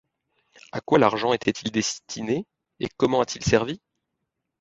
À 0.71 0.81
quoi 0.81 0.97
l'argent 0.97 1.31
était-il 1.31 1.69
destiné 1.69 2.47
et 2.79 2.89
comment 2.97 3.21
a-t-il 3.21 3.43
servi? 3.45 3.79